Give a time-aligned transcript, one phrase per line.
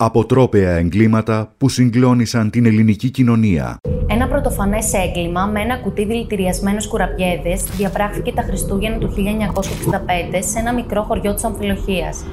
[0.00, 3.76] Αποτρόπαια εγκλήματα που συγκλώνησαν την ελληνική κοινωνία.
[4.06, 10.74] Ένα πρωτοφανές έγκλημα με ένα κουτί δηλητηριασμένους κουραπιέδε διαπράχθηκε τα Χριστούγεννα του 1965 σε ένα
[10.74, 12.24] μικρό χωριό της Αμφιλοχίας.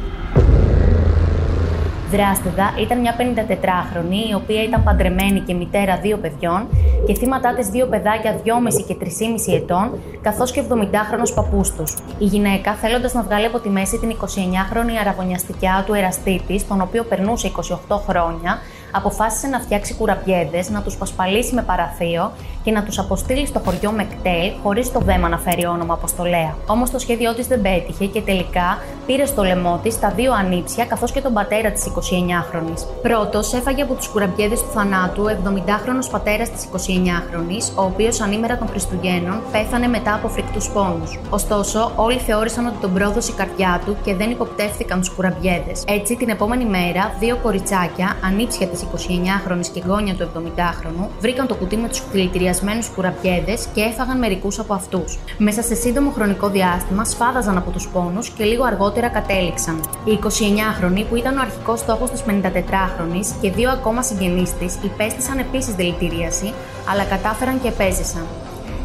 [2.16, 6.68] Δράστηδα ήταν μια 54χρονη, η οποία ήταν παντρεμένη και μητέρα δύο παιδιών
[7.08, 11.94] και θύματά της δύο παιδάκια 2,5 και 3,5 ετών, καθώς και 70χρονο παππούς τους.
[12.18, 16.82] Η γυναίκα, θέλοντας να βγάλει από τη μέση την 29χρονη αραβωνιαστικιά του εραστή τη, τον
[16.82, 17.52] οποίο περνούσε
[17.88, 18.60] 28 χρόνια,
[18.96, 22.32] αποφάσισε να φτιάξει κουραπιέδε, να τους πασπαλίσει με παραθείο
[22.64, 26.56] και να τους αποστείλει στο χωριό Μεκτέλ, χωρίς το δέμα να φέρει όνομα Αποστολέα.
[26.68, 30.86] Όμως το σχέδιό της δεν πέτυχε και τελικά πήρε στο λαιμό της τα δύο ανήψια
[30.86, 32.74] καθώς και τον πατέρα της 29χρονη.
[33.02, 38.68] Πρώτος έφαγε από τους κουραπιέδε του θανάτου 70χρονο πατέρας της 29χρονη, ο οποίος ανήμερα των
[38.68, 41.20] Χριστουγέννων πέθανε μετά από φρικτούς πόνους.
[41.30, 45.72] Ωστόσο, όλοι θεώρησαν ότι τον πρόδωσε η καρδιά του και δεν υποπτεύθηκαν τους κουραπιέδε.
[45.88, 51.56] Έτσι, την επόμενη μέρα, δύο κοριτσάκια, ανήψια της 29χρονη και γόνια του 70χρονου, βρήκαν το
[51.56, 55.18] κουτί με τους δηλητηριασμένους κουραπιέδε και έφαγαν μερικούς από αυτούς.
[55.38, 59.80] Μέσα σε σύντομο χρονικό διάστημα σφάδαζαν από τους πόνους και λίγο αργότερα κατέληξαν.
[60.06, 65.38] Η 29χρονη, που ήταν ο αρχικός στόχος της 54χρονη και δύο ακόμα συγγενείς της, υπέστησαν
[65.38, 66.54] επίσης δηλητηρίαση,
[66.90, 68.26] αλλά κατάφεραν και επέζησαν.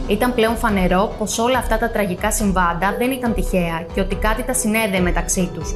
[0.08, 4.42] Ήταν πλέον φανερό πως όλα αυτά τα τραγικά συμβάντα δεν ήταν τυχαία και ότι κάτι
[4.42, 5.74] τα συνέδεε μεταξύ τους.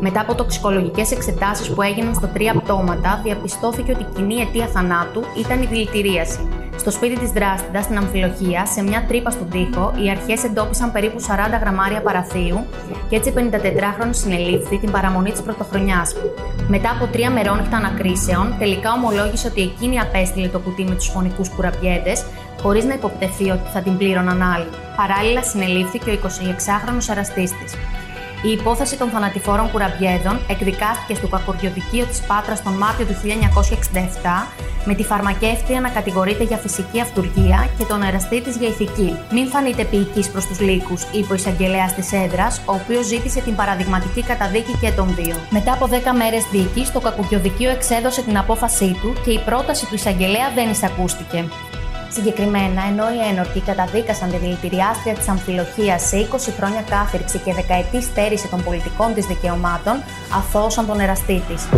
[0.00, 5.22] Μετά από τοξικολογικές εξετάσεις που έγιναν στα τρία πτώματα, διαπιστώθηκε ότι η κοινή αιτία θανάτου
[5.38, 6.48] ήταν η δηλητηρίαση.
[6.76, 11.20] Στο σπίτι της δράστηδα, στην Αμφιλοχία, σε μια τρύπα στον τοίχο, οι αρχές εντόπισαν περίπου
[11.20, 12.66] 40 γραμμάρια παραθείου
[13.08, 16.14] και έτσι 54χρονο συνελήφθη την παραμονή της πρωτοχρονιάς.
[16.68, 21.48] Μετά από τρία μερόνυχτα ανακρίσεων, τελικά ομολόγησε ότι εκείνη απέστειλε το κουτί με τους φωνικούς
[21.48, 22.12] κουραπιέδε,
[22.62, 24.68] χωρίς να υποπτεθεί ότι θα την πλήρωναν άλλοι.
[24.96, 27.76] Παράλληλα, συνελήφθη και ο 26χρονο εραστή τη.
[28.44, 34.46] Η υπόθεση των θανατηφόρων κουραμπιέδων εκδικάστηκε στο κακοριοδικείο της Πάτρας τον Μάρτιο του 1967,
[34.84, 39.16] με τη φαρμακεύτρια να κατηγορείται για φυσική αυτουργία και τον εραστή της για ηθική.
[39.32, 43.54] Μην φανείτε ποιητής προς τους λύκους, είπε ο εισαγγελέας της έδρας, ο οποίος ζήτησε την
[43.56, 45.36] παραδειγματική καταδίκη και των δύο.
[45.50, 49.94] Μετά από 10 μέρες δίκης, το κακοριοδικείο εξέδωσε την απόφασή του και η πρόταση του
[49.94, 51.44] εισαγγελέα δεν εισακούστηκε.
[52.12, 58.04] Συγκεκριμένα, ενώ οι ένορκοι καταδίκασαν τη δηλητηριάστρια της αμφιλοχίας σε 20 χρόνια κάθυρξη και δεκαετής
[58.04, 60.02] στέρηση των πολιτικών της δικαιωμάτων,
[60.38, 61.68] αθώωσαν τον εραστή της.